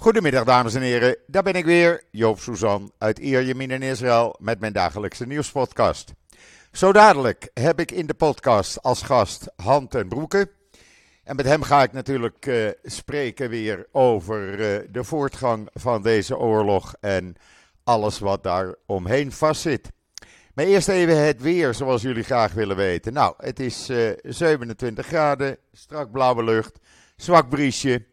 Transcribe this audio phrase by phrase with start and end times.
[0.00, 4.60] Goedemiddag dames en heren, daar ben ik weer, Joop Suzan uit Ierjemien in Israël met
[4.60, 6.12] mijn dagelijkse nieuwspodcast.
[6.72, 10.50] Zo dadelijk heb ik in de podcast als gast Han ten Broeke.
[11.24, 16.38] En met hem ga ik natuurlijk uh, spreken weer over uh, de voortgang van deze
[16.38, 17.36] oorlog en
[17.84, 19.90] alles wat daar omheen vastzit.
[20.54, 23.12] Maar eerst even het weer, zoals jullie graag willen weten.
[23.12, 26.78] Nou, het is uh, 27 graden, strak blauwe lucht,
[27.16, 28.08] zwak briesje.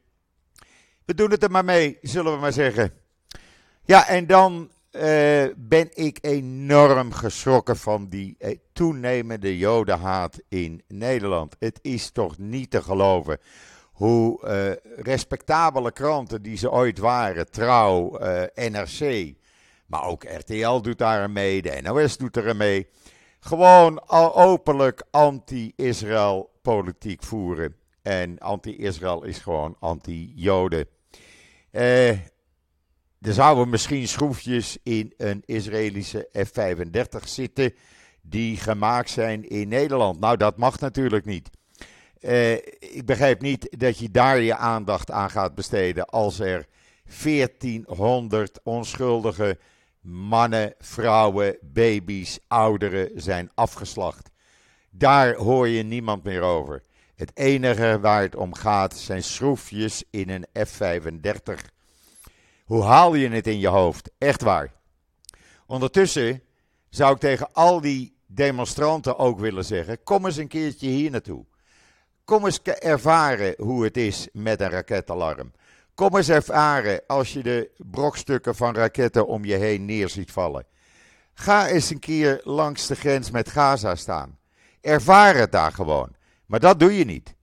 [1.08, 2.92] We doen het er maar mee, zullen we maar zeggen.
[3.84, 5.02] Ja, en dan uh,
[5.58, 11.56] ben ik enorm geschrokken van die uh, toenemende jodenhaat in Nederland.
[11.60, 13.38] Het is toch niet te geloven
[13.92, 18.18] hoe uh, respectabele kranten die ze ooit waren, Trouw,
[18.54, 19.34] NRC,
[19.86, 22.88] maar ook RTL doet daar aan mee, de NOS doet er aan mee,
[23.40, 27.76] gewoon al openlijk anti-Israël politiek voeren.
[28.02, 30.88] En anti-Israël is gewoon anti-Joden.
[31.72, 32.10] Uh,
[33.22, 37.74] er zouden misschien schroefjes in een Israëlische F-35 zitten
[38.22, 40.20] die gemaakt zijn in Nederland.
[40.20, 41.50] Nou, dat mag natuurlijk niet.
[42.22, 46.66] Uh, ik begrijp niet dat je daar je aandacht aan gaat besteden als er
[47.24, 49.58] 1400 onschuldige
[50.02, 54.30] mannen, vrouwen, baby's, ouderen zijn afgeslacht.
[54.90, 56.82] Daar hoor je niemand meer over.
[57.18, 61.54] Het enige waar het om gaat zijn schroefjes in een F-35.
[62.66, 64.10] Hoe haal je het in je hoofd?
[64.18, 64.74] Echt waar.
[65.66, 66.42] Ondertussen
[66.90, 71.46] zou ik tegen al die demonstranten ook willen zeggen: kom eens een keertje hier naartoe.
[72.26, 75.52] Kom eens ervaren hoe het is met een raketalarm.
[75.96, 80.66] Kom eens ervaren als je de brokstukken van raketten om je heen neer ziet vallen.
[81.34, 84.38] Ga eens een keer langs de grens met Gaza staan.
[84.82, 86.16] Ervaar het daar gewoon.
[86.48, 87.36] Maar dat doe je niet.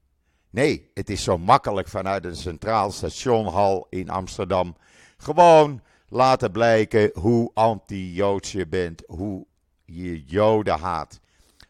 [0.49, 4.75] Nee, het is zo makkelijk vanuit een centraal stationhal in Amsterdam.
[5.17, 9.45] Gewoon laten blijken hoe anti-Joods je bent, hoe
[9.85, 11.19] je Joden haat.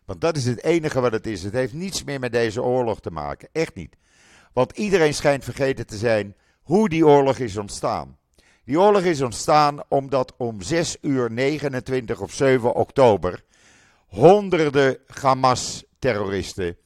[0.05, 1.43] Want dat is het enige wat het is.
[1.43, 3.49] Het heeft niets meer met deze oorlog te maken.
[3.51, 3.95] Echt niet.
[4.53, 8.17] Want iedereen schijnt vergeten te zijn hoe die oorlog is ontstaan.
[8.63, 13.43] Die oorlog is ontstaan omdat om 6 uur 29 of 7 oktober
[14.07, 16.77] honderden Hamas-terroristen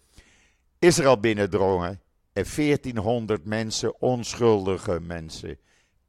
[0.79, 2.01] Israël binnendrongen
[2.34, 5.57] en 1400 mensen, onschuldige mensen,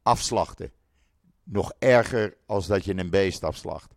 [0.03, 0.71] afslachten.
[1.43, 3.93] Nog erger als dat je een beest afslacht.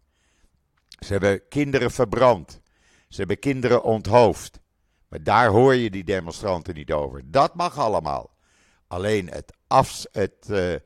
[0.99, 2.61] Ze hebben kinderen verbrand.
[3.09, 4.61] Ze hebben kinderen onthoofd.
[5.09, 7.23] Maar daar hoor je die demonstranten niet over.
[7.25, 8.37] Dat mag allemaal.
[8.87, 10.79] Alleen het, af, het uh, uh,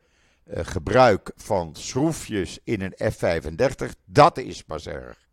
[0.44, 5.28] gebruik van schroefjes in een F-35, dat is pas erg.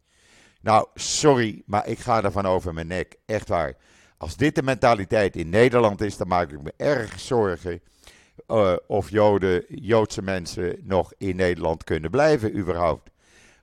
[0.62, 3.16] Nou, sorry, maar ik ga ervan over mijn nek.
[3.26, 3.76] Echt waar.
[4.18, 7.82] Als dit de mentaliteit in Nederland is, dan maak ik me erg zorgen
[8.48, 13.10] uh, of Joden, Joodse mensen nog in Nederland kunnen blijven überhaupt.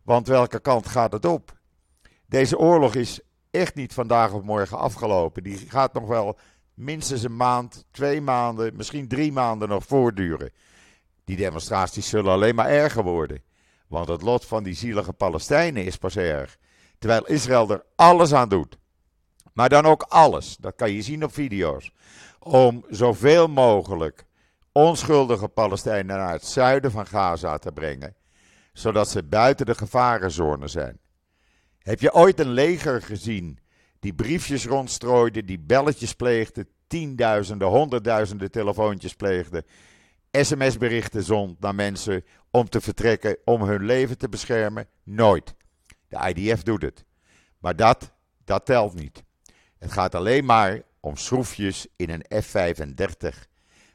[0.03, 1.59] Want welke kant gaat het op?
[2.27, 3.21] Deze oorlog is
[3.51, 5.43] echt niet vandaag of morgen afgelopen.
[5.43, 6.39] Die gaat nog wel
[6.75, 10.51] minstens een maand, twee maanden, misschien drie maanden nog voortduren.
[11.25, 13.43] Die demonstraties zullen alleen maar erger worden.
[13.87, 16.59] Want het lot van die zielige Palestijnen is pas erg.
[16.99, 18.79] Terwijl Israël er alles aan doet.
[19.53, 21.93] Maar dan ook alles, dat kan je zien op video's.
[22.39, 24.25] Om zoveel mogelijk
[24.73, 28.15] onschuldige Palestijnen naar het zuiden van Gaza te brengen.
[28.73, 30.99] Zodat ze buiten de gevarenzone zijn.
[31.79, 33.59] Heb je ooit een leger gezien
[34.01, 39.65] die briefjes rondstrooide, die belletjes pleegde, tienduizenden, honderdduizenden telefoontjes pleegde,
[40.31, 44.87] sms-berichten zond naar mensen om te vertrekken, om hun leven te beschermen?
[45.03, 45.55] Nooit.
[46.09, 47.05] De IDF doet het.
[47.59, 48.13] Maar dat,
[48.45, 49.23] dat telt niet.
[49.83, 53.39] Het gaat alleen maar om schroefjes in een F-35.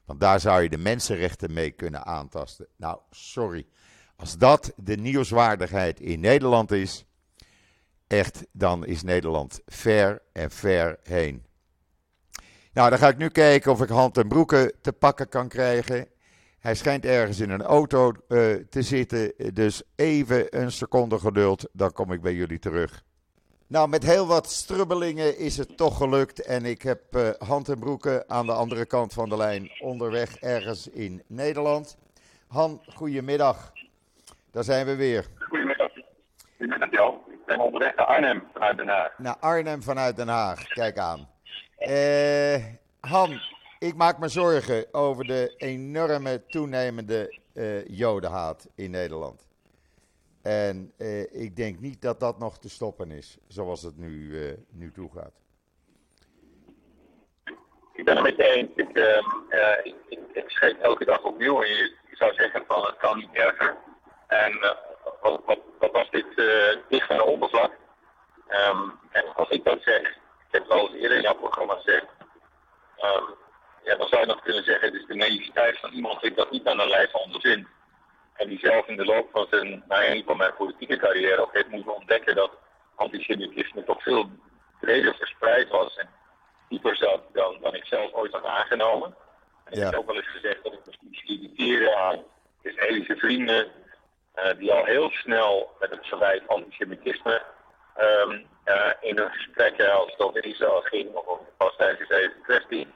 [0.06, 2.68] Want daar zou je de mensenrechten mee kunnen aantasten.
[2.75, 3.68] Nou, sorry.
[4.16, 7.06] Als dat de nieuwswaardigheid in Nederland is,
[8.08, 11.46] echt, dan is Nederland ver en ver heen.
[12.74, 16.08] Nou, dan ga ik nu kijken of ik Hand en Broeken te pakken kan krijgen.
[16.60, 21.92] Hij schijnt ergens in een auto uh, te zitten, dus even een seconde geduld, dan
[21.92, 23.06] kom ik bij jullie terug.
[23.69, 27.80] Nou, met heel wat strubbelingen is het toch gelukt en ik heb uh, Hand en
[27.80, 31.98] Broeken aan de andere kant van de lijn onderweg ergens in Nederland.
[32.48, 33.72] Han, goedemiddag.
[34.52, 35.25] Daar zijn we weer.
[35.40, 35.92] Goedemiddag.
[36.92, 37.24] Jo.
[37.30, 39.18] Ik ben onderweg naar Arnhem vanuit Den Haag.
[39.18, 41.30] Naar Arnhem vanuit Den Haag, kijk aan.
[41.80, 42.64] Uh,
[43.00, 43.42] Han,
[43.80, 49.46] ik maak me zorgen over de enorme toenemende uh, jodenhaat in Nederland.
[50.47, 54.53] En uh, ik denk niet dat dat nog te stoppen is, zoals het nu, uh,
[54.71, 55.33] nu toegaat.
[57.94, 58.69] ik ben het met eens.
[58.75, 59.95] Ik, uh, ik,
[60.33, 63.77] ik, elke dag opnieuw en je, zou zeggen van het kan niet erger.
[64.27, 64.59] En
[65.21, 65.61] wat,
[65.91, 66.25] was dit
[66.89, 67.71] dicht aan de oppervlak?
[68.49, 72.05] Um, en als ik dat zeg, ik heb wel eens eerder in jouw programma gezegd,
[72.97, 73.35] um,
[73.83, 76.51] ja, dan zou je nog kunnen zeggen, het is de naïviteit van iemand die dat
[76.51, 77.69] niet aan de lijf ondervindt.
[78.38, 81.54] En die zelf in de loop van zijn, nou ja, van mijn politieke carrière ook
[81.54, 82.51] heeft moeten ontdekken dat
[82.95, 84.30] antisemitisme toch veel
[84.80, 86.10] breder verspreid was en
[86.69, 89.16] dieper zat dan, dan ik zelf ooit had aangenomen.
[89.63, 92.24] En ik heb ook wel eens gezegd dat ik me irriteerde aan
[92.62, 93.68] Israëlische vrienden
[94.36, 97.42] uh, die al heel snel met het verwijt antisemitisme
[98.00, 102.88] um, uh, in hun gesprekken als het over Israël ging of over de Palestijnse kwestie,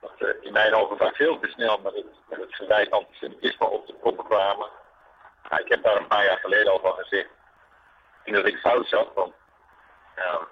[0.00, 3.66] dat uh, in mijn ogen vaak veel te snel met het, met het verwijt antisemitisme
[3.66, 4.68] op de proppen kwamen.
[5.58, 7.28] ik heb daar een paar jaar geleden al van gezegd
[8.24, 9.34] en dat ik fout zat, want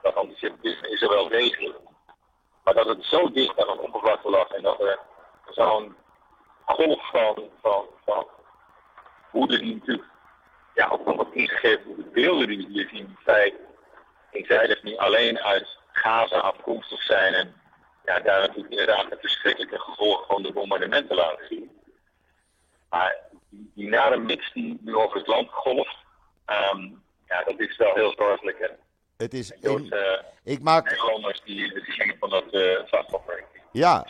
[0.03, 1.79] dat antisemitisme is er wel degelijk.
[2.65, 4.99] Maar dat het zo dicht aan het oppervlakte lag en dat er
[5.49, 5.97] zo'n
[6.65, 8.27] golf van, van, van
[9.31, 10.09] woede die natuurlijk
[10.75, 13.55] ja, ook nog wat ingegeven de beelden die we hier zien, die feit
[14.31, 17.55] eenzijdig niet alleen uit Gaza afkomstig zijn en
[18.05, 21.71] ja, daar natuurlijk inderdaad het verschrikkelijke gevolg van de bombardementen laten zien.
[22.89, 23.17] Maar
[23.51, 25.97] die, die nare mix die nu over het land golft,
[26.47, 28.73] um, ja, dat is wel heel zorgelijk.
[29.17, 29.51] Het is.
[29.51, 30.85] In, uh, ik maak.
[30.85, 33.45] Nederlanders die, die van dat uh, slachtoffer.
[33.73, 34.07] Ja.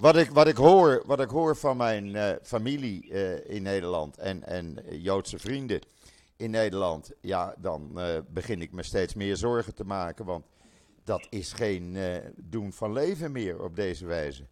[0.00, 3.08] Wat ik, wat, ik hoor, wat ik hoor van mijn uh, familie
[3.44, 5.80] in Nederland en, en Joodse vrienden
[6.36, 7.98] in Nederland, ja, dan
[8.28, 10.24] begin ik me steeds meer zorgen te maken.
[10.24, 10.44] Want
[11.04, 11.96] dat is geen
[12.36, 14.44] doen van leven meer op deze wijze.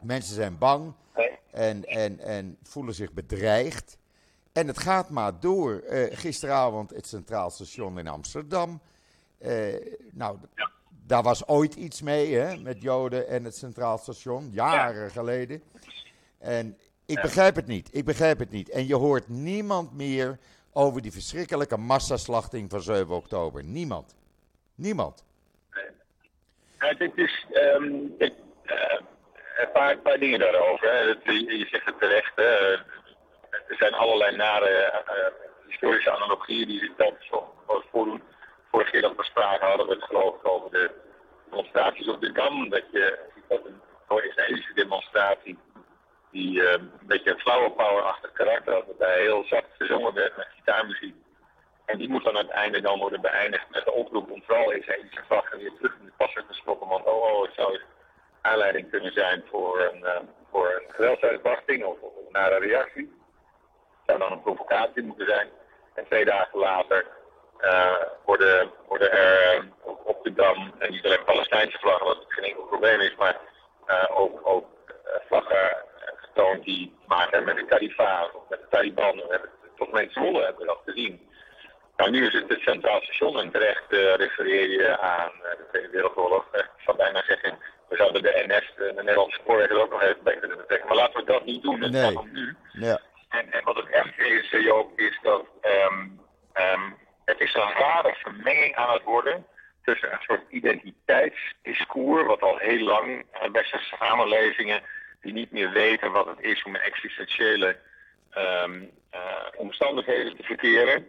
[0.00, 0.94] Mensen zijn bang
[1.50, 3.98] en, en, en voelen zich bedreigd.
[4.52, 5.82] En het gaat maar door.
[5.90, 8.80] Uh, gisteravond het Centraal Station in Amsterdam.
[9.38, 9.74] Uh,
[10.10, 10.70] nou, ja.
[11.06, 15.08] daar was ooit iets mee hè, met Joden en het Centraal Station, jaren ja.
[15.08, 15.62] geleden.
[16.38, 17.22] En ik ja.
[17.22, 17.88] begrijp het niet.
[17.92, 18.68] Ik begrijp het niet.
[18.68, 20.38] En je hoort niemand meer
[20.72, 23.64] over die verschrikkelijke massaslachting van 7 oktober.
[23.64, 24.14] Niemand.
[24.74, 25.24] Niemand.
[26.98, 29.70] Dit is um, een
[30.02, 30.90] paar, dingen daarover.
[30.90, 31.00] Hè.
[31.32, 32.32] Je zegt het terecht.
[32.34, 32.76] Hè
[33.72, 37.30] er zijn allerlei nare uh, historische analogieën die zich telkens
[37.90, 38.22] voordoen.
[38.70, 40.90] Vorige keer dat we spraken hadden we het geloof ik over de
[41.50, 42.68] demonstraties op de Dam.
[42.68, 43.18] Dat je
[43.48, 45.58] dat een Israëlische demonstratie
[46.30, 48.86] die een beetje een flower power-achtig karakter had.
[48.86, 51.14] Waarbij heel zacht gezongen werd met gitaarmuziek.
[51.84, 55.22] En die moet dan het einde dan worden beëindigd met de oproep om vooral Israëlische
[55.26, 56.88] vlaggen weer terug in de passen te stoppen.
[56.88, 57.80] Want oh, oh, het zou
[58.40, 60.16] aanleiding kunnen zijn voor een, uh,
[60.50, 63.20] voor een geweldsuitbarsting of, of een nare reactie
[64.06, 65.48] zou dan een provocatie moeten zijn.
[65.94, 67.06] En twee dagen later
[67.60, 69.64] uh, worden, er uh,
[70.04, 73.36] op de Dam, en niet alleen Palestijnse vlaggen, wat geen enkel probleem is, maar
[74.14, 74.66] ook, ook
[75.28, 75.76] vlaggen
[76.16, 79.16] getoond die maken met de Taliban of met de Taliban.
[79.16, 81.30] We hebben het tot Zwolle hebben we dat gezien.
[81.96, 83.84] Nou, nu is het het Centraal Station en terecht
[84.16, 86.44] refereer je aan de Tweede Wereldoorlog.
[86.52, 87.58] Ik zou bijna zeggen,
[87.88, 90.88] we zouden de NS, de Nederlandse spoorwegen, er ook nog even bij kunnen betrekken.
[90.88, 91.82] Maar laten we dat niet doen.
[91.82, 92.12] Het nee.
[92.12, 92.56] gaat nu.
[92.72, 93.00] Ja.
[93.28, 95.44] En, en wat het echt is, Joop, is dat
[95.88, 96.20] um,
[96.54, 99.46] um, het is een rare vermenging aan het worden
[99.84, 104.82] tussen een soort identiteitsdiscours, wat al heel lang westerse samenlevingen
[105.20, 107.76] die niet meer weten wat het is om in existentiële
[108.36, 109.20] um, uh,
[109.56, 111.06] omstandigheden te verkeren.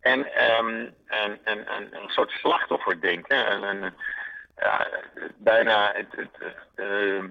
[0.00, 3.46] En, en, en, en, een soort slachtofferdenken.
[3.46, 3.94] En, en,
[4.56, 4.86] ja,
[5.36, 7.30] bijna het, het, het,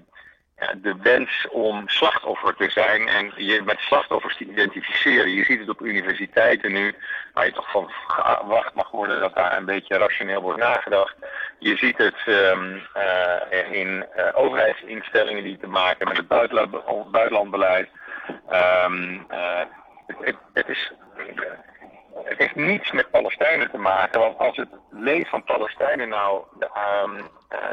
[0.60, 5.30] ja, de wens om slachtoffer te zijn en je met slachtoffers te identificeren.
[5.30, 6.94] Je ziet het op universiteiten nu,
[7.32, 11.14] waar je toch van gewacht mag worden dat daar een beetje rationeel wordt nagedacht.
[11.58, 17.88] Je ziet het um, uh, in uh, overheidsinstellingen die te maken met het buitenland, buitenlandbeleid.
[18.84, 19.26] Um,
[20.06, 20.92] het, het, is,
[22.14, 26.68] het heeft niets met Palestijnen te maken, want als het leed van Palestijnen nou de,
[27.04, 27.16] um,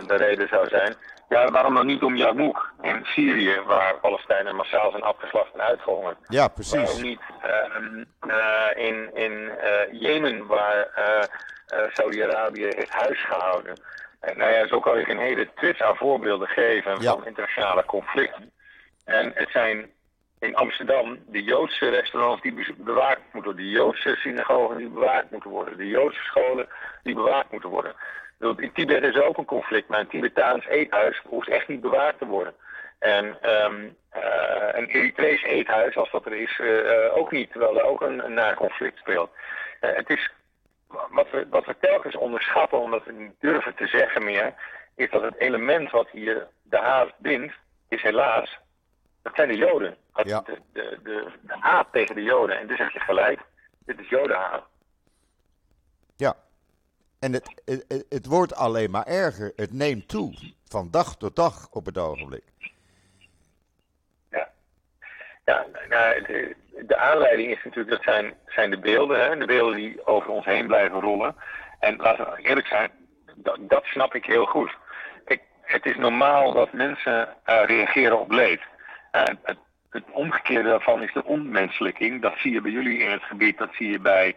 [0.07, 0.95] de reden zou zijn,
[1.29, 6.17] ja, waarom dan niet om Yarmouk in Syrië, waar Palestijnen massaal zijn afgeslacht en uitgehongerd?
[6.27, 6.73] Ja, precies.
[6.81, 10.87] Waarom niet uh, uh, in, in uh, Jemen, waar
[11.93, 13.81] Saudi-Arabië heeft huis gehouden?
[14.19, 17.11] En nou ja, zo kan ik een hele twist aan voorbeelden geven Ja.
[17.11, 18.51] van internationale conflicten.
[19.05, 19.91] En het zijn
[20.39, 25.49] in Amsterdam de Joodse restaurants die bewaakt moeten worden, de Joodse synagogen die bewaakt moeten
[25.49, 26.67] worden, de Joodse scholen
[27.03, 27.95] die bewaakt moeten worden.
[28.39, 32.25] In Tibet is ook een conflict, maar een Tibetaans eethuis hoeft echt niet bewaard te
[32.25, 32.53] worden.
[32.99, 33.25] En
[33.65, 33.95] um,
[34.71, 38.33] een Eritrees eethuis, als dat er is, uh, ook niet, terwijl er ook een, een
[38.33, 39.29] naar conflict speelt.
[39.79, 40.29] Het is
[40.87, 44.53] wat we, wat telkens onderschatten, omdat we niet durven te zeggen meer,
[44.95, 47.53] is dat het element wat hier de haat bindt,
[47.89, 48.59] is helaas,
[49.21, 49.97] dat zijn de Joden.
[50.23, 50.41] Ja.
[50.41, 52.59] De, de, de, de haat tegen de Joden.
[52.59, 53.39] En dus heb je gelijk,
[53.85, 54.63] dit is Jodenhaat.
[56.15, 56.35] Ja.
[57.19, 59.51] En het, het, het wordt alleen maar erger.
[59.55, 60.33] Het neemt toe.
[60.67, 62.43] Van dag tot dag op het ogenblik.
[64.29, 64.49] Ja,
[65.45, 66.55] ja nou, de,
[66.85, 69.37] de aanleiding is natuurlijk, dat zijn, zijn de beelden, hè?
[69.37, 71.35] de beelden die over ons heen blijven rollen.
[71.79, 72.91] En laten we eerlijk zijn,
[73.35, 74.75] dat, dat snap ik heel goed.
[75.25, 78.61] Kijk, het is normaal dat mensen uh, reageren op leed.
[79.11, 79.57] Het,
[79.89, 82.21] het, omgekeerde daarvan is de onmenselijking.
[82.21, 84.35] Dat zie je bij jullie in het gebied, dat zie je bij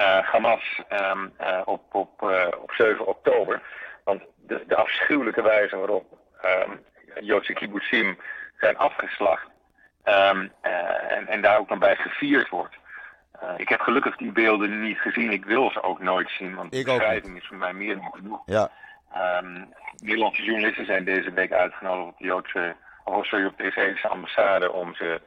[0.00, 0.80] uh, Hamas
[1.12, 1.32] um,
[1.64, 2.22] op, op,
[2.62, 3.62] op 7 oktober.
[4.04, 6.80] Want de, de afschuwelijke wijze waarop um,
[7.20, 8.18] Joodse kibbutzim
[8.58, 9.46] zijn afgeslacht.
[10.04, 12.74] Um, uh, en, en, daar ook dan bij gevierd wordt.
[13.42, 15.30] Uh, ik heb gelukkig die beelden niet gezien.
[15.30, 18.42] Ik wil ze ook nooit zien, want de beschrijving is voor mij meer dan genoeg.
[18.46, 18.70] Ja.
[19.40, 24.08] Um, Nederlandse journalisten zijn deze week uitgenodigd op de Joodse, of sorry, op de Israëlische
[24.08, 25.20] ambassade om ze,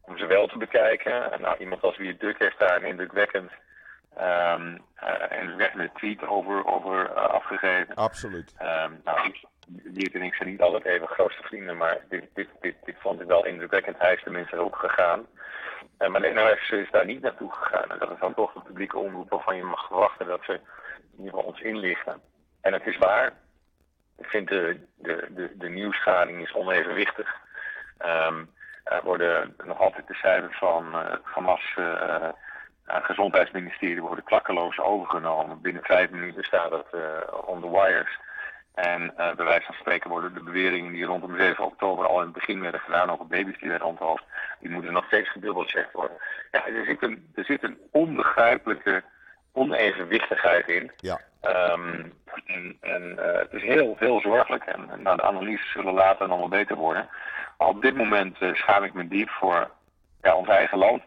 [0.00, 1.32] om ze wel te bekijken.
[1.32, 3.50] En nou, iemand als wie Duk heeft daar een indrukwekkend
[4.18, 7.94] um, uh, indrukwekkende tweet over, over uh, afgegeven.
[7.94, 8.54] Absoluut.
[8.62, 9.34] Um, nou,
[10.12, 13.26] en ik zijn niet altijd even grootste vrienden, maar dit, dit, dit, dit vond ik
[13.26, 13.98] wel indrukwekkend.
[13.98, 15.26] Hij is tenminste ook gegaan.
[15.98, 17.90] Uh, maar de NOS is daar niet naartoe gegaan.
[17.90, 20.60] En dat is dan toch de publieke omroep waarvan je mag verwachten dat ze in
[21.18, 22.20] ieder geval ons inlichten.
[22.60, 23.32] En het is waar.
[24.18, 27.34] Ik vind de, de, de, de nieuwsgading is onevenwichtig.
[28.04, 28.50] Um,
[28.84, 32.28] er worden nog altijd de cijfers van uh, Hamas uh,
[32.86, 35.60] gezondheidsministerie worden klakkeloos overgenomen.
[35.60, 36.86] Binnen vijf minuten staat het
[37.44, 38.18] on the wires.
[38.74, 42.24] En uh, bij wijze van spreken worden de beweringen die rondom 7 oktober al in
[42.24, 44.24] het begin werden gedaan over baby's die werden onthoofd,
[44.60, 46.16] die moeten nog steeds gedubbelcheckt worden.
[46.50, 49.02] Ja, er zit een, er zit een onbegrijpelijke
[49.52, 50.90] onevenwichtigheid in.
[50.96, 51.20] Ja.
[51.42, 52.12] Um,
[52.46, 56.38] en en uh, het is heel, heel zorgelijk en nou, de analyses zullen later nog
[56.38, 57.08] wel beter worden.
[57.58, 59.70] Maar op dit moment uh, schaam ik me diep voor
[60.22, 61.02] ja, ons eigen land.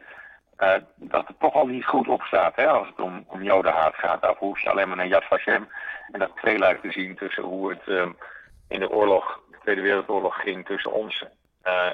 [0.59, 3.95] Uh, dat het toch al niet goed op staat hè, als het om, om jodenhaat
[3.95, 4.21] gaat.
[4.21, 5.67] Daarvoor hoef je alleen maar naar Yad Vashem
[6.11, 8.17] en dat tweeluik te zien tussen hoe het um,
[8.67, 11.25] in de oorlog, de Tweede Wereldoorlog ging tussen ons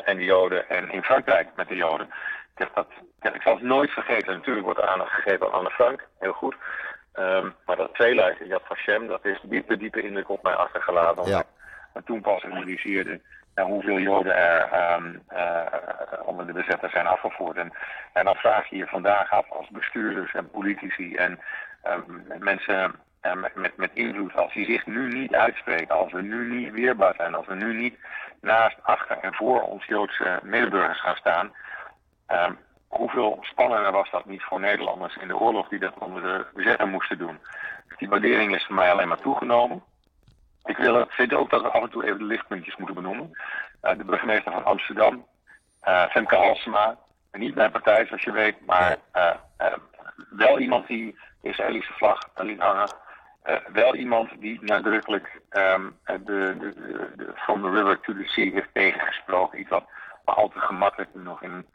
[0.05, 2.09] en de Joden en in Frankrijk met de Joden.
[2.53, 2.87] Ik, heb dat,
[3.21, 4.33] ja, ik zal het nooit vergeten.
[4.33, 6.55] Natuurlijk wordt aandacht gegeven aan Anne Frank, heel goed.
[7.13, 11.25] Um, maar dat tweeluik in Yad Vashem, dat is diepe, diepe indruk op mij achtergelaten.
[11.25, 11.43] Ja.
[11.93, 13.21] Maar toen pas realiseerde
[13.55, 15.65] ja, hoeveel Joden er um, uh,
[16.25, 17.57] onder de bezetter zijn afgevoerd.
[17.57, 17.71] En,
[18.13, 21.39] en dan vraag je je vandaag af als bestuurders en politici en
[21.87, 26.21] um, mensen uh, met, met, met invloed, als die zich nu niet uitspreken, als we
[26.21, 27.97] nu niet weerbaar zijn, als we nu niet
[28.41, 31.53] naast, achter en voor ons Joodse medeburgers gaan staan,
[32.33, 32.57] um,
[32.87, 36.87] hoeveel spannender was dat niet voor Nederlanders in de oorlog die dat onder de bezetter
[36.87, 37.39] moesten doen.
[37.87, 39.83] Dus die waardering is voor mij alleen maar toegenomen.
[40.63, 43.31] Ik wil, vind ook dat we af en toe even de lichtpuntjes moeten benoemen.
[43.83, 45.25] Uh, de burgemeester van Amsterdam,
[45.83, 46.97] uh, Femke Halsema,
[47.31, 49.31] niet mijn partij zoals je weet, maar uh,
[50.29, 52.89] wel iemand die de Israëlische vlag liet hangen.
[53.73, 58.73] wel iemand die nadrukkelijk de, de, de, de, From the River to the Sea heeft
[58.73, 59.59] tegengesproken.
[59.59, 59.85] Iets wat
[60.23, 61.65] al te gemakkelijk nog in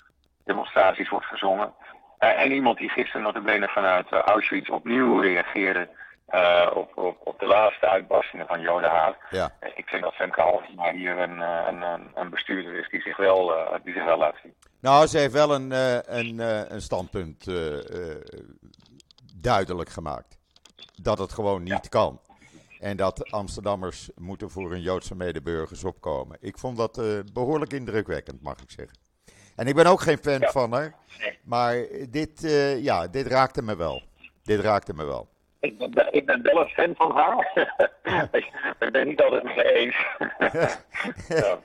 [0.47, 1.73] demonstraties wordt gezongen.
[2.19, 5.89] en iemand die gisteren nog de benen vanuit Auschwitz opnieuw reageerde
[6.35, 9.17] uh, op, op, op de laatste uitbarstingen van Jodenhaat.
[9.31, 9.53] Ja.
[9.75, 13.75] Ik vind dat Femke Halsema hier een, een, een, bestuurder is die zich wel, uh,
[13.85, 14.55] die zich wel laat zien.
[14.81, 16.39] Nou, ze heeft wel een, uh, een,
[16.73, 17.45] een standpunt
[19.43, 20.39] duidelijk gemaakt.
[21.03, 21.89] Dat het gewoon niet ja.
[21.89, 22.21] kan.
[22.81, 26.37] En dat Amsterdammers moeten voor hun Joodse medeburgers opkomen.
[26.41, 29.06] Ik vond dat behoorlijk indrukwekkend, mag ik zeggen.
[29.57, 30.51] En ik ben ook geen fan ja.
[30.51, 30.95] van haar.
[31.45, 31.77] Maar
[32.11, 32.41] dit,
[32.81, 34.03] ja, dit raakte me wel.
[34.43, 35.29] Dit raakte me wel.
[35.61, 37.51] Ik ben, ik ben wel een fan van haar.
[38.33, 39.97] ik ben niet altijd mee eens.
[41.29, 41.59] ja.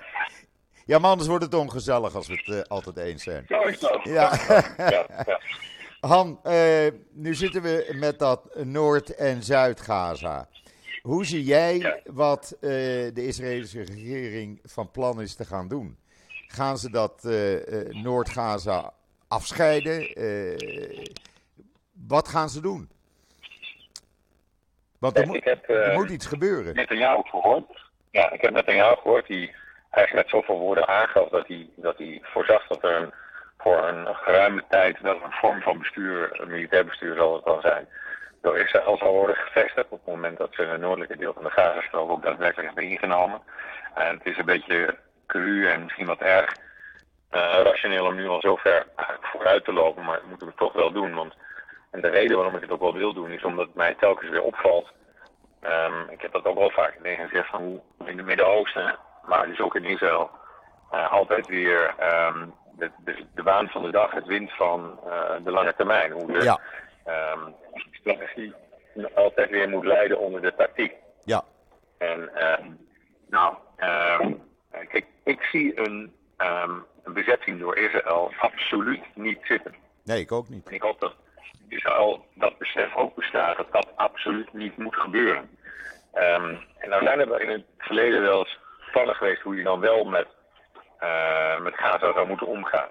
[0.85, 3.45] ja, maar anders wordt het ongezellig als we het uh, altijd eens zijn.
[3.47, 3.99] Zo is dat.
[4.03, 4.31] Ja.
[4.77, 5.05] ja.
[5.99, 10.47] Han, uh, nu zitten we met dat Noord- en Zuid-Gaza.
[11.01, 15.97] Hoe zie jij wat de Israëlische regering van plan is te gaan doen?
[16.51, 17.23] Gaan ze dat
[17.89, 18.93] Noord-Gaza
[19.27, 20.07] afscheiden?
[22.07, 22.89] wat gaan ze doen?
[24.99, 26.75] Want er, moet, ik heb, er eh, moet iets gebeuren.
[26.75, 27.89] Net aan jou gehoord.
[28.11, 29.27] Ja, ik heb net aan jou gehoord.
[29.27, 29.55] Die
[29.89, 33.13] eigenlijk met zoveel woorden aangaf dat hij, dat hij voorzag dat er een,
[33.57, 37.61] voor een geruime tijd wel een vorm van bestuur, een militair bestuur zal het wel
[37.61, 37.87] zijn,
[38.41, 41.49] door Israël zal worden gevestigd op het moment dat ze een noordelijke deel van de
[41.49, 43.41] Gazastrook ook daadwerkelijk hebben ingenomen.
[43.95, 44.97] En het is een beetje
[45.31, 46.55] cru en misschien wat erg
[47.31, 48.87] uh, rationeel om nu al zo ver
[49.21, 51.13] vooruit te lopen, maar dat moeten we toch wel doen.
[51.13, 51.33] Want
[51.91, 54.29] En de reden waarom ik het ook wel wil doen, is omdat het mij telkens
[54.29, 54.91] weer opvalt.
[55.61, 58.95] Ehm, ik heb dat ook wel vaak tegen gezegd van hoe in het Midden-Oosten,
[59.25, 60.29] maar dus ook in Israël,
[60.93, 62.45] uh, altijd weer ehm,
[62.77, 66.11] de, de, de, waan van de dag, het wint van uh, de lange termijn.
[66.11, 66.59] Hoe de Ja.
[67.05, 67.39] ehm,
[67.91, 68.53] strategie
[69.15, 70.93] altijd weer moet leiden onder de tactiek.
[71.23, 71.43] Ja.
[71.97, 72.29] En
[73.29, 73.55] nou,
[74.87, 76.71] kijk, ik zie een, ehm,
[77.03, 79.75] een bezetting door Israël absoluut niet zitten.
[80.03, 80.67] Nee, ik ook niet.
[80.67, 81.15] En ik hoop dat
[81.67, 85.49] Israël dat besef ook bestaat, dat dat absoluut niet moet gebeuren.
[86.13, 89.79] Ehm, en nou zijn er in het verleden wel eens gevallen geweest hoe je dan
[89.79, 90.27] wel met,
[90.99, 92.89] eh, met Gaza zou moeten omgaan.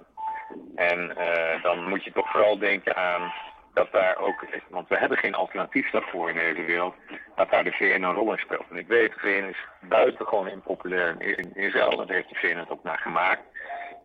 [0.74, 3.32] En eh, dan moet je toch vooral denken aan
[3.74, 6.94] dat daar ook, want we hebben geen alternatief daarvoor in deze wereld,
[7.36, 8.64] dat daar de VN een rol in speelt.
[8.70, 12.70] En ik weet, de VN is buitengewoon impopulair in Israël, daar heeft de VN het
[12.70, 13.42] ook naar gemaakt.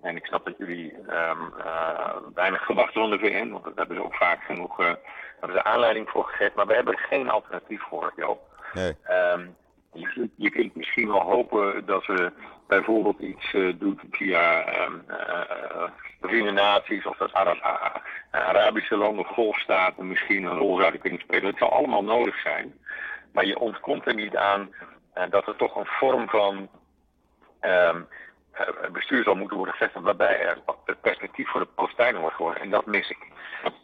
[0.01, 3.97] En ik snap dat jullie um, uh, weinig verwachten van de VN, want daar hebben
[3.97, 4.93] ze ook vaak genoeg uh,
[5.39, 6.53] hebben ze aanleiding voor gegeven.
[6.55, 8.41] Maar we hebben er geen alternatief voor, Joop.
[8.73, 8.95] Nee.
[9.33, 9.55] Um,
[10.35, 12.31] je, kunt misschien wel hopen dat ze
[12.67, 15.03] bijvoorbeeld iets uh, doet via um,
[16.21, 21.45] Verenigde Naties of dat Arab, Arabische landen, golfstaten misschien een rol zouden kunnen spelen.
[21.45, 22.73] Het zal allemaal nodig zijn.
[23.33, 24.69] Maar je ontkomt er niet aan
[25.29, 26.69] dat er toch een vorm van
[28.91, 32.61] bestuur zal moeten worden gevestigd waarbij er het perspectief voor de Palestijnen wordt geworden.
[32.61, 33.27] En dat mis ik.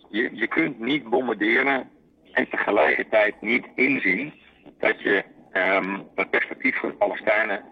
[0.09, 1.89] Je, je kunt niet bombarderen
[2.31, 4.33] en tegelijkertijd niet inzien
[4.79, 7.63] dat je um, dat perspectief voor de Palestijnen,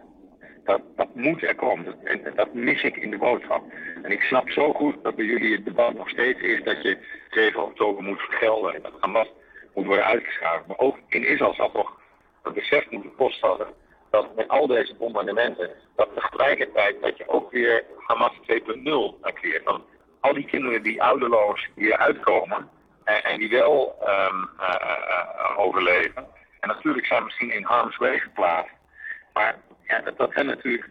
[0.64, 1.86] dat, dat moet er komen.
[1.86, 3.64] Dat, en dat mis ik in de boodschap.
[4.04, 6.98] En ik snap zo goed dat bij jullie het debat nog steeds is dat je
[7.30, 9.28] 7 oktober moet vergelden en dat Hamas
[9.74, 10.68] moet worden uitgeschakeld.
[10.68, 12.00] Maar ook in Israël zal toch
[12.44, 13.68] het besef moeten postvallen
[14.10, 19.64] dat met al deze bombardementen, dat tegelijkertijd dat je ook weer Hamas 2.0 creëert.
[19.64, 19.84] Want
[20.20, 22.70] al die kinderen die ouderloos hier uitkomen
[23.04, 26.28] en, en die wel um, uh, uh, overleven,
[26.60, 28.74] en natuurlijk zijn misschien in harm's way geplaatst,
[29.34, 29.56] maar
[29.88, 30.90] ja, dat, dat zijn natuurlijk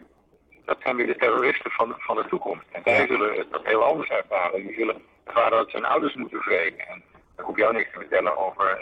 [0.69, 2.65] dat zijn weer de terroristen van, van de toekomst.
[2.71, 4.67] En zij zullen dat heel anders ervaren.
[4.67, 6.87] Die zullen ervaren dat ze hun ouders moeten wreken.
[6.87, 7.03] En
[7.37, 8.79] ik hoef jou niks te vertellen over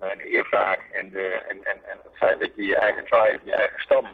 [0.00, 3.40] uh, de eervraag en, de, en, en, en het feit dat je je eigen tribe,
[3.44, 4.06] je eigen stam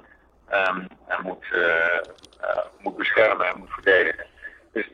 [0.52, 0.86] um,
[1.22, 1.64] moet, uh,
[2.40, 4.26] uh, moet beschermen en moet verdedigen.
[4.72, 4.90] Dus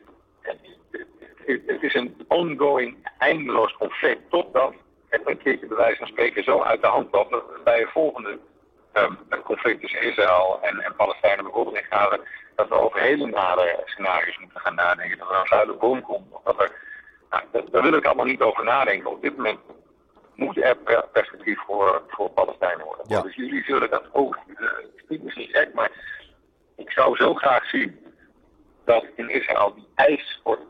[1.45, 4.73] het is een ongoing, eindeloos conflict totdat
[5.29, 8.39] een keertje bij wijze van spreken zo uit de hand loopt dat bij een volgende
[8.93, 12.19] um, conflict tussen Israël en, en Palestijnen bijvoorbeeld in Gaza,
[12.55, 15.17] dat we over hele nare scenario's moeten gaan nadenken.
[15.17, 16.33] Dat er een zuidelijke bom komt.
[16.33, 16.71] Of dat er,
[17.29, 19.11] nou, dat, daar wil ik allemaal niet over nadenken.
[19.11, 19.59] Op dit moment
[20.35, 20.77] moet er
[21.11, 23.05] perspectief voor, voor Palestijnen worden.
[23.07, 23.21] Ja.
[23.21, 24.69] Dus jullie zullen dat ook, uh,
[25.07, 25.91] niet misschien gek, maar
[26.75, 27.99] ik zou zo graag zien
[28.85, 30.61] dat in Israël die eis wordt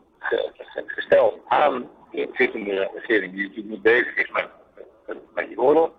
[0.86, 4.48] gesteld aan de zittende regering, die natuurlijk niet bezig is met,
[5.34, 5.90] met die oorlog.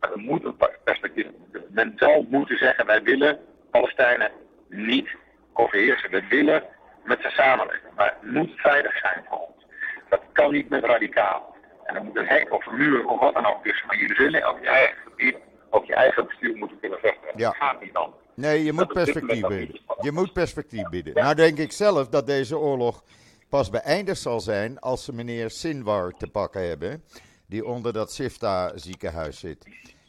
[0.00, 1.26] Maar er moet een perspectief.
[1.68, 3.38] Men zou moeten zeggen: wij willen
[3.70, 4.30] Palestijnen
[4.68, 5.08] niet
[5.52, 6.10] overheersen.
[6.10, 6.62] We willen
[7.04, 7.90] met ze samenleven.
[7.96, 9.66] Maar het moet veilig zijn voor ons.
[10.08, 11.56] Dat kan niet met radicaal.
[11.84, 13.86] En dan moet een hek of een muur of wat dan ook tussen.
[13.86, 15.36] Maar je zullen op je eigen gebied,
[15.70, 17.28] op je eigen bestuur moeten kunnen vechten.
[17.36, 17.48] Ja.
[17.48, 18.14] Dat gaat niet dan.
[18.34, 19.80] Nee, je moet perspectief bieden.
[20.00, 21.14] Je moet perspectief bieden.
[21.14, 23.04] Nou denk ik zelf dat deze oorlog
[23.52, 27.04] pas beëindigd zal zijn als ze meneer Sinwar te pakken hebben,
[27.46, 29.66] die onder dat Sifta ziekenhuis zit.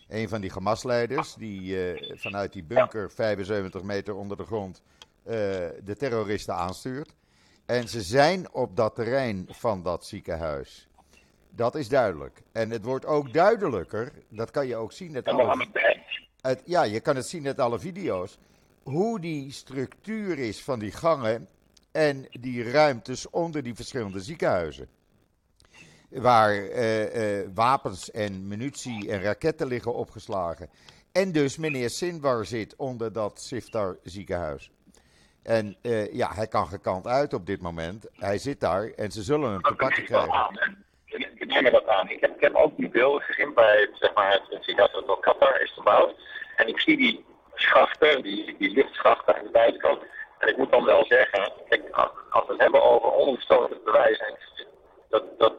[0.07, 4.81] Een van die Hamas-leiders die uh, vanuit die bunker 75 meter onder de grond
[5.25, 5.33] uh,
[5.83, 7.15] de terroristen aanstuurt.
[7.65, 10.87] En ze zijn op dat terrein van dat ziekenhuis.
[11.49, 12.41] Dat is duidelijk.
[12.51, 15.67] En het wordt ook duidelijker, dat kan je ook zien uit alle,
[16.41, 18.37] uit, ja, je kan het zien uit alle video's,
[18.83, 21.47] hoe die structuur is van die gangen
[21.93, 24.87] en die ruimtes onder die verschillende ziekenhuizen.
[26.09, 30.69] Waar uh, uh, wapens en munitie en raketten liggen opgeslagen.
[31.11, 34.71] En dus meneer Sinwar zit onder dat Siftar ziekenhuis.
[35.43, 38.07] En uh, ja, hij kan gekant uit op dit moment.
[38.13, 40.77] Hij zit daar en ze zullen hem te pakken krijgen.
[41.05, 42.09] Ik neem me dat aan.
[42.09, 45.19] Ik heb, ik heb ook die beelden gezien bij zeg maar, het ziekenhuis dat door
[45.19, 46.15] Qatar is gebouwd.
[46.55, 50.01] En ik zie die schachten, die, die lichtschachten aan de buitenkant.
[50.43, 51.51] En ik moet dan wel zeggen,
[52.29, 54.23] als we het hebben over onomstoten bewijs,
[55.09, 55.53] dat, dat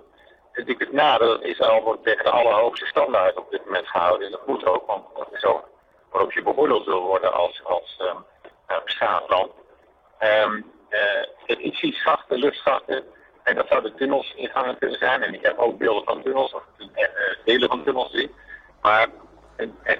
[0.53, 4.27] het nadeel dat Israël wordt tegen de allerhoogste standaard op dit moment gehouden.
[4.27, 5.69] En dat moet ook, want dat is ook
[6.11, 8.25] waarop je beoordeeld wil worden als, als um,
[8.85, 9.53] beschaafd land.
[10.21, 13.05] Um, uh, ik zie schachten, luchtschachten,
[13.43, 15.23] en dat zouden tunnels ingangen kunnen zijn.
[15.23, 17.07] En ik heb ook beelden van tunnels, of uh,
[17.45, 18.35] delen van tunnels zien.
[18.83, 19.09] Maar
[19.57, 19.99] een, een,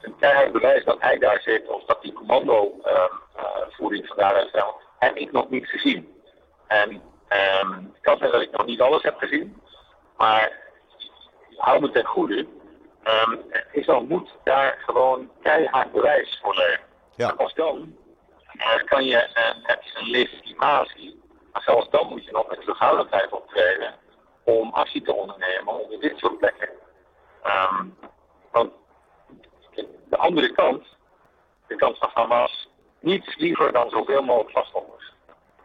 [0.00, 4.76] een keihard bewijs dat hij daar zit, of dat die commando-voering uh, van daaruit stelt,
[4.98, 6.14] heb ik nog niet gezien.
[6.66, 9.62] En um, het kan zijn dat ik nog niet alles heb gezien.
[10.16, 10.58] Maar
[11.56, 12.46] hou me ten goede.
[13.04, 16.80] Um, Israël moet daar gewoon keihard bewijs voor leggen.
[17.14, 17.34] Ja.
[17.36, 17.96] Als dan
[18.56, 21.22] uh, kan je, uh, heb je een legitimatie.
[21.52, 23.94] Maar zelfs dan moet je nog met terughoudendheid optreden
[24.44, 26.68] om actie te ondernemen onder dit soort plekken.
[27.44, 27.96] Um,
[28.50, 28.72] want
[30.08, 30.86] de andere kant,
[31.66, 32.68] de kant van Hamas,
[33.00, 35.12] niets liever dan zoveel mogelijk slachtoffers.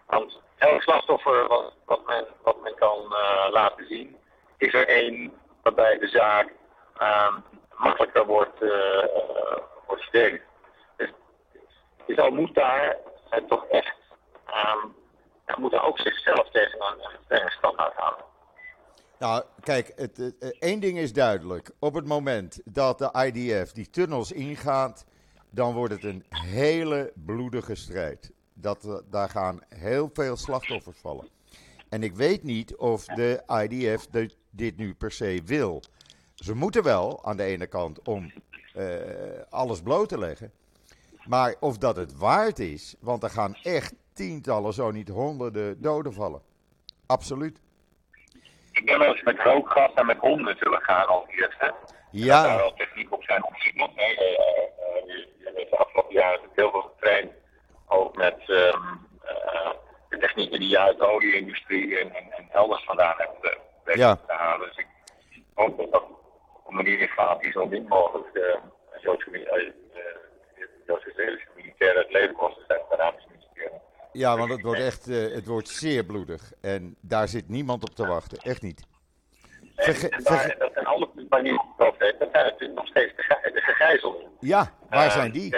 [0.07, 4.17] Want elk slachtoffer wat, wat, men, wat men kan uh, laten zien,
[4.57, 6.51] is er één waarbij de zaak
[7.01, 7.35] uh,
[7.75, 9.03] makkelijker wordt, uh,
[10.15, 10.43] verdedigd.
[10.97, 11.09] Dus
[12.05, 12.97] Israël moet daar
[13.47, 13.95] toch echt,
[14.47, 14.95] um,
[15.57, 18.25] moet daar ook zichzelf tegen een strenge standaard houden.
[19.19, 21.71] Nou, kijk, het, het, één ding is duidelijk.
[21.79, 25.05] Op het moment dat de IDF die tunnels ingaat,
[25.49, 28.31] dan wordt het een hele bloedige strijd.
[28.53, 31.27] Dat, daar gaan heel veel slachtoffers vallen.
[31.89, 34.07] En ik weet niet of de IDF
[34.49, 35.81] dit nu per se wil.
[36.33, 38.31] Ze moeten wel aan de ene kant om
[38.77, 38.85] uh,
[39.49, 40.51] alles bloot te leggen.
[41.27, 46.13] Maar of dat het waard is, want er gaan echt tientallen, zo niet honderden doden
[46.13, 46.41] vallen.
[47.05, 47.59] Absoluut.
[48.75, 51.59] Ik ben wel eens met rookgas en met honden zullen gaan al eerst.
[51.59, 51.69] Hè?
[52.11, 52.41] Ja.
[52.41, 53.91] Dat daar wel techniek op zijn om iemand.
[53.97, 54.03] Uh,
[55.55, 57.31] hebt de afgelopen jaren heel veel getraind.
[57.87, 59.71] Ook met um, uh,
[60.09, 64.15] de technieken die je uit de olieindustrie en, en, en elders vandaan hebt uh, ja.
[64.15, 64.67] te halen.
[64.67, 64.87] Dus ik
[65.53, 66.03] hoop dat dat
[66.53, 68.59] op een manier gaat die zo min mogelijk de
[69.01, 69.29] Joodse,
[70.85, 72.81] Joodse militairen het leven kosten zijn.
[74.15, 76.51] Ja, want het wordt echt uh, het wordt zeer bloedig.
[76.61, 78.37] En daar zit niemand op te wachten.
[78.37, 78.81] Echt niet.
[79.75, 84.21] Verge en waar, dat zijn alle manieren dat zijn natuurlijk nog steeds de, de gegijzelden.
[84.39, 85.55] Ja, waar uh, zijn die?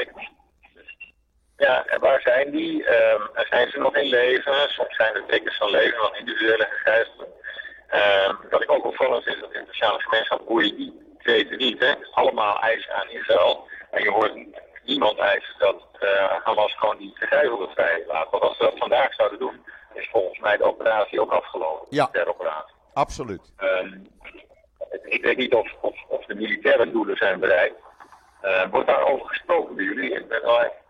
[1.57, 2.89] Ja, en waar zijn die?
[2.89, 4.69] Um, zijn ze nog in leven?
[4.69, 7.27] Soms zijn er tekens van leven van individuele gegijzelden.
[7.93, 10.93] Um, wat ik ook opvallend is dat in de sociale gemeenschap je die
[11.23, 11.79] weten niet.
[11.79, 11.93] Hè?
[12.11, 13.67] Allemaal eisen aan Israël.
[13.91, 14.35] En je hoort
[14.87, 18.27] niemand eisen dat uh, Hamas gewoon die gegijzelden vrij laat.
[18.31, 21.87] Want als ze dat vandaag zouden doen, is volgens mij de operatie ook afgelopen.
[21.89, 22.75] Ja, de operatie.
[22.93, 23.53] absoluut.
[23.59, 24.07] Um,
[25.03, 27.75] ik weet niet of, of, of, de militaire doelen zijn bereikt.
[28.43, 30.25] Uh, wordt daarover gesproken bij jullie?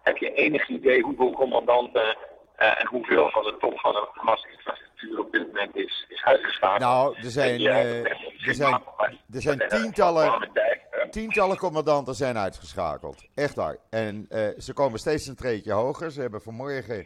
[0.03, 2.15] Heb je enig idee hoeveel commandanten
[2.59, 6.79] uh, en hoeveel van de top van de Hamas-infrastructuur op dit moment is, is uitgeschakeld?
[6.79, 8.81] Nou, er zijn, er zijn,
[9.33, 10.49] er zijn tientallen,
[11.11, 13.23] tientallen commandanten zijn uitgeschakeld.
[13.33, 13.77] Echt waar.
[13.89, 16.11] En uh, ze komen steeds een treetje hoger.
[16.11, 17.05] Ze hebben vanmorgen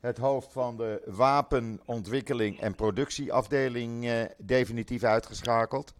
[0.00, 5.94] het hoofd van de wapenontwikkeling en productieafdeling uh, definitief uitgeschakeld.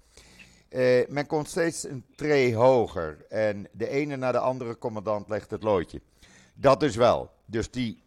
[0.70, 3.24] Uh, men komt steeds een tree hoger.
[3.28, 6.00] En de ene na de andere commandant legt het loodje.
[6.54, 7.30] Dat dus wel.
[7.44, 8.02] Dus die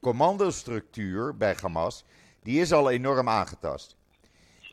[0.00, 2.04] commandostructuur bij Hamas,
[2.42, 3.96] die is al enorm aangetast.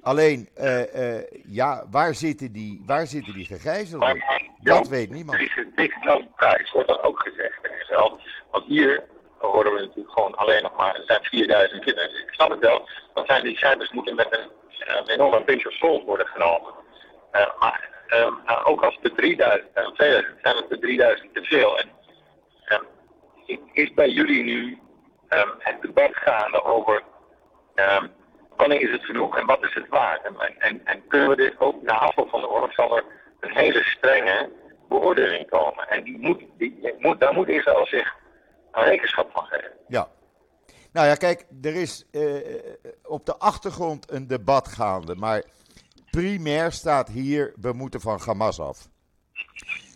[0.07, 4.23] Alleen, uh, uh, ja, waar zitten die, waar zitten die gegijzelden?
[4.61, 5.37] Dat weet niemand.
[5.37, 7.57] Er is een dikke prijs, wordt dat ook gezegd.
[8.51, 9.03] Want hier
[9.37, 12.09] horen we natuurlijk gewoon alleen nog maar, er zijn 4000 kinderen.
[12.09, 14.49] Ik snap het wel, dan zijn die cijfers moeten met een,
[14.97, 16.73] een enorme pinch of salt worden genomen.
[17.31, 17.49] Uh,
[18.45, 21.79] maar ook als het 3000 zijn, 2000 zijn het de 3000 te veel.
[21.79, 21.89] En
[23.73, 24.79] is bij jullie nu
[25.59, 27.03] het debat gaande over
[28.57, 30.25] wanneer is het genoeg en wat is het waard?
[30.25, 33.03] En, en, en kunnen we dit ook na afloop van de oorlog zal er
[33.39, 34.49] een hele strenge
[34.89, 35.89] beoordeling komen.
[35.89, 38.15] En die moet, die, moet, daar moet Israël zich
[38.71, 39.71] een rekenschap van geven.
[39.87, 40.07] Ja.
[40.91, 42.35] Nou ja, kijk, er is uh,
[43.03, 45.43] op de achtergrond een debat gaande, maar
[46.11, 48.87] primair staat hier, we moeten van Hamas af.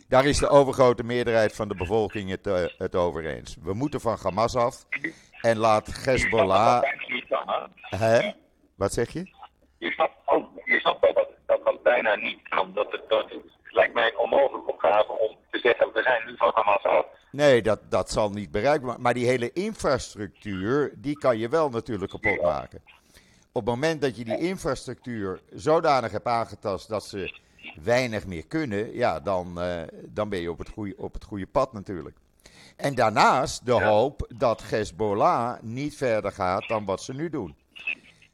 [0.07, 3.57] Daar is de overgrote meerderheid van de bevolking het, uh, het over eens.
[3.61, 4.85] We moeten van Hamas af
[5.41, 6.83] en laat Hezbollah...
[7.81, 8.31] Hè?
[8.81, 9.29] Wat zeg je?
[9.77, 12.73] Je snapt, ook, je snapt wel dat, dat dat bijna niet kan.
[12.73, 16.37] Dat het, dat het lijkt mij een onmogelijke opgave om te zeggen, we zijn nu
[16.37, 17.05] van Hamas af.
[17.31, 19.01] Nee, dat, dat zal niet bereikt worden.
[19.01, 22.81] Maar die hele infrastructuur, die kan je wel natuurlijk kapot maken.
[23.51, 27.39] Op het moment dat je die infrastructuur zodanig hebt aangetast dat ze
[27.83, 31.47] weinig meer kunnen, ja, dan, uh, dan ben je op het, goede, op het goede
[31.47, 32.17] pad natuurlijk.
[32.75, 37.60] En daarnaast de hoop dat Hezbollah niet verder gaat dan wat ze nu doen.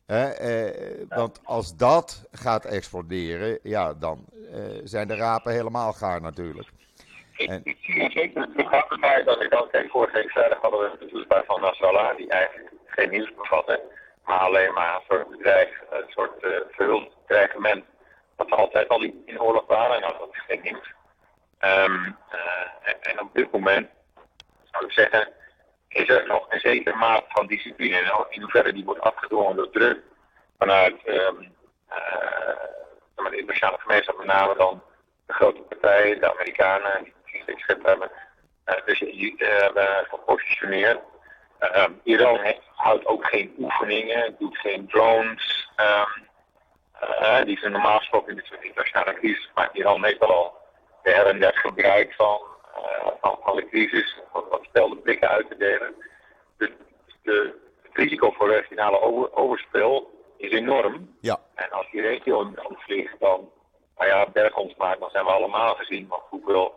[0.08, 6.70] Eh, want als dat gaat exploderen, ja, dan uh, zijn de rapen helemaal gaar natuurlijk.
[7.38, 7.62] En...
[7.64, 12.18] Ik zeker terug dat ik kijk, vorige week vrijdag hadden we de toespraak van Nasrallah,
[12.18, 13.82] die eigenlijk geen nieuws bevatte,
[14.26, 17.84] maar alleen maar een soort bedrijf, een soort uh, verhuld dreigement,
[18.36, 20.94] dat altijd al in oorlog waren, nou dat is geen nieuws.
[21.60, 23.90] Um, uh, en, en op dit moment
[24.72, 25.30] zou ik zeggen,
[25.88, 28.26] is er nog een zekere mate van discipline.
[28.30, 30.00] In hoeverre die wordt afgedwongen door druk
[30.58, 31.30] vanuit uh,
[33.16, 34.84] maar, de internationale gemeenschap, met name dan
[35.26, 38.12] de grote partijen, de Amerikanen, die steeds schip hebben,
[38.86, 41.00] dus die hebben gepositioneerd.
[42.04, 45.70] Iran heeft, houdt ook geen oefeningen, doet geen drones.
[45.78, 46.26] Um,
[47.46, 50.58] die zijn normaal gesproken in soort internationale crisis, maar Iran heeft al
[51.04, 52.42] de her en der gebruik van,
[53.22, 55.94] van, van de crisis, wat, wat stelde blikken uit te delen.
[56.58, 56.70] Dus
[57.22, 61.16] de, het risico voor regionale over, overspel is enorm.
[61.20, 61.40] Ja.
[61.56, 63.50] En als die regio vliegt, dan,
[63.98, 66.08] nou ja, bergontmaak, dan zijn we allemaal gezien.
[66.08, 66.74] Want hoeveel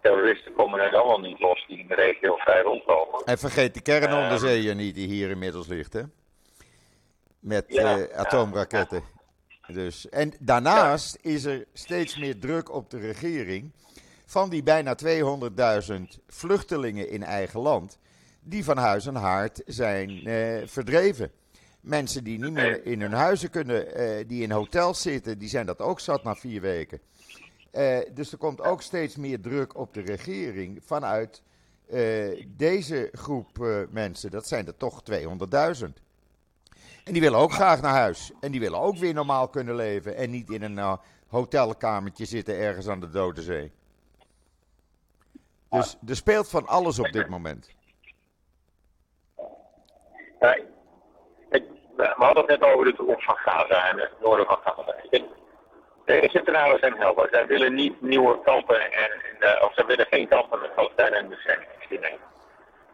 [0.00, 3.24] terroristen komen er dan wel niet los die in de regio vrij rondlopen.
[3.24, 6.02] En vergeet de kernonderzeeër niet die hier inmiddels ligt, hè?
[7.40, 9.02] Met ja, uh, atoomraketten.
[9.66, 9.74] Ja.
[9.74, 13.72] Dus, en daarnaast is er steeds meer druk op de regering
[14.28, 15.94] van die bijna 200.000
[16.26, 17.98] vluchtelingen in eigen land
[18.40, 21.30] die van huis en haard zijn uh, verdreven.
[21.80, 25.66] Mensen die niet meer in hun huizen kunnen, uh, die in hotels zitten, die zijn
[25.66, 27.00] dat ook zat na vier weken.
[27.72, 31.42] Uh, dus er komt ook steeds meer druk op de regering vanuit
[32.56, 34.30] deze groep mensen.
[34.30, 35.18] Dat zijn er toch 200.000.
[37.04, 38.32] En die willen ook graag naar huis.
[38.40, 40.16] En die willen ook weer normaal kunnen leven.
[40.16, 43.72] En niet in een hotelkamertje zitten ergens aan de Dode Zee.
[45.70, 47.70] Dus er speelt van alles op dit moment.
[50.40, 50.64] Nee.
[51.96, 54.94] We hadden het net over de toekomst van Gaza en het noorden van Gaza.
[56.04, 57.28] De Egyptenaren zijn helder.
[57.30, 61.28] Zij willen niet nieuwe kampen, en, en of zij willen geen kampen met Palestijnen en
[61.28, 62.18] bezettingsdiensten.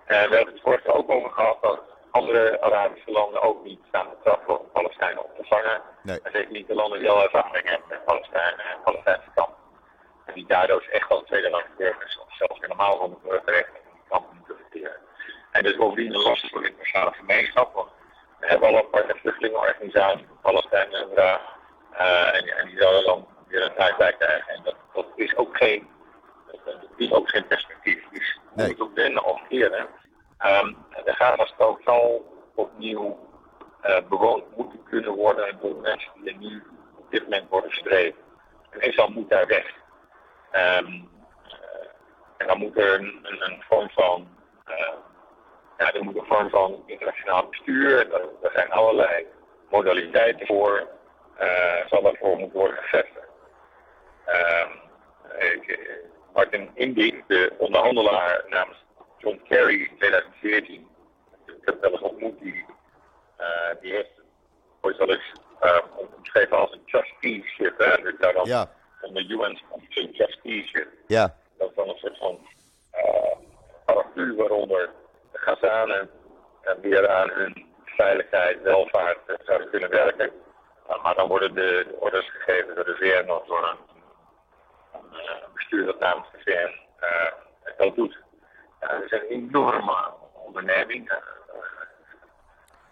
[0.05, 4.07] En we hebben het vorige ook over gehad dat andere Arabische landen ook niet staan
[4.11, 5.81] te trappen om Palestijnen op te vangen.
[6.03, 6.21] Nee.
[6.23, 9.54] En zeker niet de landen die al ervaring hebben met Palestijnen en Palestijnse kampen.
[10.35, 14.03] Die daardoor dus echt al tweede land burgers of zelfs helemaal van de in die
[14.09, 14.97] kampen moeten verteren.
[15.51, 17.75] En dus bovendien een lastig voor de internationale gemeenschap.
[17.75, 17.91] Want
[18.41, 23.27] we hebben al een aparte vluchtelingenorganisatie voor Palestijn en uh, en, en die zouden dan
[23.49, 24.55] weer een tijd bij krijgen.
[24.55, 25.89] En dat, dat is ook geen,
[26.65, 28.05] dat biedt ook geen perspectief.
[28.13, 28.67] Dus we Nee.
[28.67, 29.87] moeten ook wennen of keren.
[30.47, 33.29] Um, de Gazastrook zal opnieuw
[33.87, 36.63] uh, bewoond moeten kunnen worden door mensen die er nu
[36.97, 38.21] op dit moment worden verdreven.
[38.71, 39.73] En Israël moet daar weg.
[40.55, 41.09] Um,
[42.37, 44.29] en dan moet er een, vorm van
[44.69, 44.95] uh,
[45.79, 48.13] ja, er moet een vorm van internationaal bestuur.
[48.13, 49.27] Er, zijn allerlei
[49.71, 50.89] modaliteiten voor.
[51.41, 53.29] Uh, zal daarvoor moeten worden gevestigd.
[54.29, 54.67] Uh,
[55.39, 55.79] ik,
[56.33, 58.85] Martin Indy, de onderhandelaar namens
[59.19, 60.89] John Kerry in 2014,
[61.47, 62.65] ik heb wel eens ontmoet, die,
[63.41, 64.21] uh, die heeft
[64.81, 65.33] ooit wel eens
[66.17, 67.79] omschreven als een trusteeship.
[67.79, 68.03] Hè?
[68.03, 68.69] Dus daar.
[69.05, 69.59] Van de UN
[69.95, 70.89] een trusteeship.
[71.07, 72.39] Ja, Dat is dan een soort van
[73.85, 74.91] paraplu waaronder
[75.33, 76.11] de Gazanen
[76.81, 80.31] weer aan hun veiligheid, welvaart eh, zouden kunnen werken.
[80.89, 83.93] Uh, maar dan worden de, de, orders gegeven door de VN of door een,
[85.55, 86.83] bestuur dat namens de VN
[87.77, 88.19] dat doet.
[88.81, 91.13] dat is een enorme onderneming.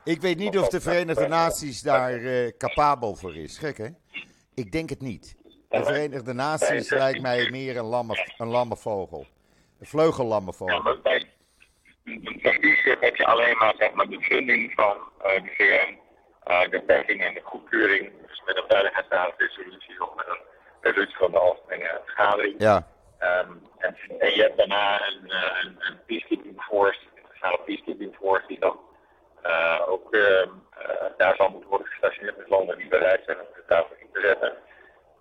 [0.05, 3.59] ik weet niet of de Verenigde Naties daar uh, capabel voor is.
[3.59, 3.89] Gek hè?
[4.55, 5.42] Ik denk het niet.
[5.73, 9.27] De Verenigde Naties lijkt mij meer een lamme, een lamme vogel.
[9.81, 10.75] Een vleugellammevogel.
[10.75, 11.27] Ja, maar bij
[12.41, 15.99] trusteeship heb je alleen maar, zeg maar de funding van uh, de VN,
[16.51, 20.41] uh, de beperking en de goedkeuring, dus met een veiligheidsraadsresolutie of met een
[20.81, 22.55] resolutie van de algemene vergadering.
[22.59, 22.87] Ja.
[23.21, 25.33] Um, en, en, je hebt daarna een,
[25.63, 28.81] een, een peacekeeping force, een internationale peacekeeping force, die dan
[29.47, 30.47] uh, ook uh,
[31.17, 34.21] daar zal moeten worden gestationeerd met landen die bereid zijn om de tafel in te
[34.21, 34.53] zetten.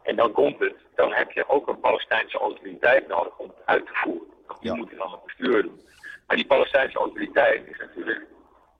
[0.04, 3.86] En dan komt het, dan heb je ook een Palestijnse autoriteit nodig om het uit
[3.86, 4.28] te voeren.
[4.60, 4.76] Die Ja.
[4.76, 5.82] moet dan het bestuur doen.
[6.28, 8.20] Maar die Palestijnse autoriteit is natuurlijk,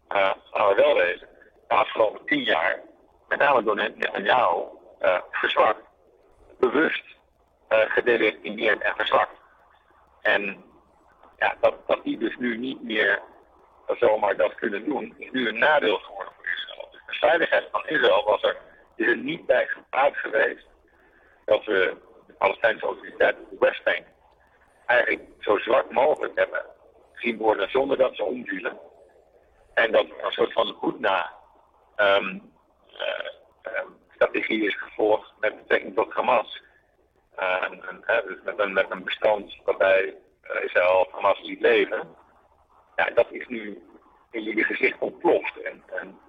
[0.10, 1.28] uh, laten we wel wezen,
[1.68, 2.80] de afgelopen tien jaar,
[3.28, 4.64] met name door Netanyahu,
[5.02, 5.82] uh, verzwakt.
[6.60, 7.04] Bewust
[7.70, 7.98] uh,
[8.86, 9.40] en verzwakt.
[10.22, 10.64] En
[11.38, 13.22] ja, dat, dat die dus nu niet meer
[14.00, 16.88] zomaar dat kunnen doen, is nu een nadeel geworden voor Israël.
[16.92, 18.58] Dus de veiligheid van Israël was er,
[18.96, 20.70] is er niet bij gepraat geweest
[21.52, 24.06] dat we de Palestijnse autoriteit de Westbank
[24.86, 26.66] eigenlijk zo zwak mogelijk hebben
[27.14, 28.80] gezien worden zonder dat ze omvielen.
[29.74, 31.32] En dat er een soort van goed na
[31.98, 32.52] um,
[32.94, 36.62] uh, um, strategie is gevolgd met betrekking tot Hamas.
[37.40, 40.16] Uh, en, dus met een, met een bestand waarbij
[40.64, 42.16] Israël Hamas liet leven.
[42.96, 43.82] Ja, dat is nu
[44.32, 45.62] in je gezicht ontploft.
[45.62, 46.20] En, en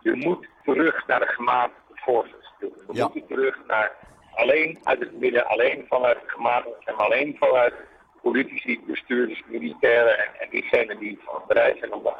[0.00, 2.52] je moet terug naar de gematigde forces.
[2.58, 3.10] Je Ja.
[3.14, 3.96] moet terug naar
[4.34, 7.74] alleen uit het midden, alleen vanuit het gematigde en alleen vanuit
[8.22, 12.12] politici, bestuurders, militairen en, en diegenen die van bereid zijn om de,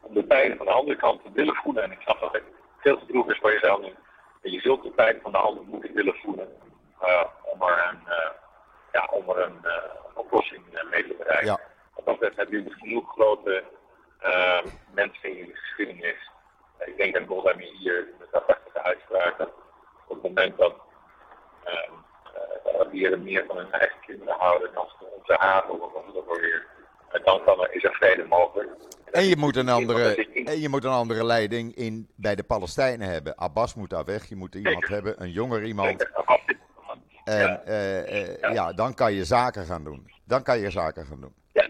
[0.00, 1.82] om de pijn van de andere kant te willen voelen.
[1.82, 2.42] En ik snap dat het
[2.78, 3.94] veel te droeg is voor jezelf nu.
[4.50, 6.48] je zult de pijn van de ander moeten willen voelen
[7.44, 8.00] om er een,
[8.92, 9.60] ja, om er een
[10.14, 11.46] oplossing mee te bereiken.
[11.46, 11.60] Ja.
[11.94, 13.64] Wat dat betreft hebben jullie genoeg grote
[14.94, 16.30] mensen in de geschiedenis.
[16.84, 19.48] ik denk aan Goldhammer hier met de prachtige uitspraken.
[20.06, 20.74] Op het moment dat
[22.92, 24.86] dieren meer van hun eigen kinderen houden dan
[25.18, 26.66] onze haven of wat weer.
[27.10, 28.70] En dan kan er, is er vrede mogelijk.
[29.10, 33.08] En je, moet een andere, en je moet een andere leiding in, bij de Palestijnen
[33.08, 33.36] hebben.
[33.36, 34.28] Abbas moet daar weg.
[34.28, 36.06] Je moet iemand hebben, een jonger iemand.
[37.24, 38.72] En uh, uh, ja.
[38.72, 40.10] dan kan je zaken gaan doen.
[40.24, 41.34] Dan kan je zaken gaan doen.
[41.52, 41.68] Ja,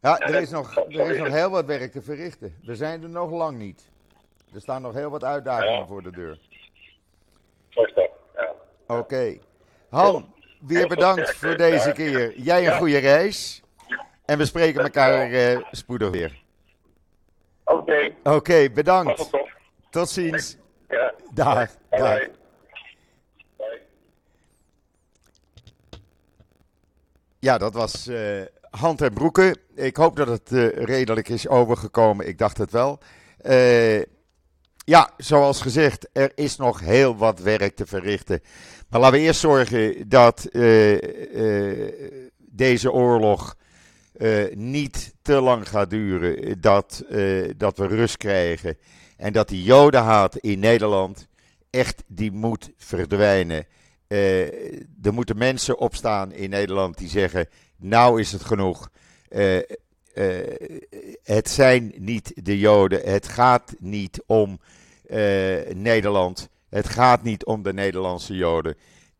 [0.00, 2.56] ja er, is nog, er is nog heel wat werk te verrichten.
[2.62, 3.90] We zijn er nog lang niet.
[4.54, 6.38] Er staan nog heel wat uitdagingen voor de deur.
[7.68, 7.84] Zo
[8.98, 9.38] Oké.
[9.88, 12.40] Han, weer bedankt voor deze keer.
[12.40, 13.62] Jij een goede reis.
[14.24, 16.42] En we spreken elkaar uh, spoedig weer.
[17.64, 18.12] Oké.
[18.22, 19.30] Oké, bedankt.
[19.90, 20.56] Tot ziens.
[20.88, 21.14] Ja.
[21.34, 21.70] Dag.
[21.90, 22.20] Dag.
[27.38, 29.58] Ja, dat was uh, Hand en Broeken.
[29.74, 32.28] Ik hoop dat het uh, redelijk is overgekomen.
[32.28, 32.98] Ik dacht het wel.
[33.42, 34.02] Uh,
[34.84, 38.42] ja, zoals gezegd, er is nog heel wat werk te verrichten.
[38.90, 41.92] Maar laten we eerst zorgen dat uh, uh,
[42.36, 43.56] deze oorlog
[44.16, 46.60] uh, niet te lang gaat duren.
[46.60, 47.04] Dat,
[47.56, 48.76] dat we rust krijgen.
[49.16, 51.28] En dat die jodenhaat in Nederland
[51.70, 53.66] echt, die moet verdwijnen.
[54.08, 58.90] er moeten mensen opstaan in Nederland die zeggen, nou is het genoeg.
[61.22, 64.60] het zijn niet de joden, het gaat niet om
[65.74, 66.48] Nederland.
[66.70, 68.76] Het gaat niet om de Nederlandse Joden.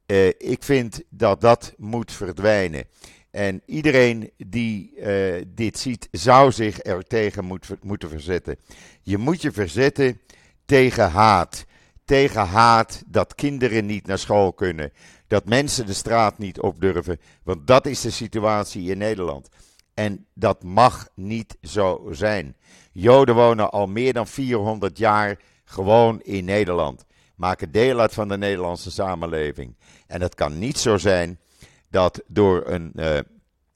[0.07, 2.85] Uh, ik vind dat dat moet verdwijnen.
[3.31, 8.57] En iedereen die uh, dit ziet, zou zich er tegen moet, moeten verzetten.
[9.03, 10.21] Je moet je verzetten
[10.65, 11.65] tegen haat.
[12.05, 14.93] Tegen haat dat kinderen niet naar school kunnen.
[15.27, 17.21] Dat mensen de straat niet op durven.
[17.43, 19.49] Want dat is de situatie in Nederland.
[19.95, 22.57] En dat mag niet zo zijn.
[22.93, 27.05] Joden wonen al meer dan 400 jaar gewoon in Nederland
[27.41, 29.77] maken deel uit van de Nederlandse samenleving.
[30.07, 31.41] En het kan niet zo zijn
[31.89, 33.19] dat door een, uh,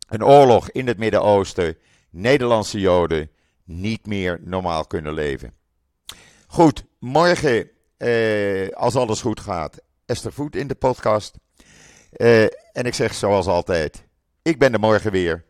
[0.08, 1.76] een oorlog in het Midden-Oosten
[2.10, 3.30] Nederlandse Joden
[3.64, 5.52] niet meer normaal kunnen leven.
[6.46, 11.34] Goed, morgen, uh, als alles goed gaat, Esther Voet in de podcast.
[12.16, 14.04] Uh, en ik zeg zoals altijd,
[14.42, 15.44] ik ben er morgen weer.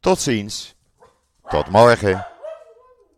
[0.00, 0.74] Tot ziens.
[1.48, 2.29] Tot morgen.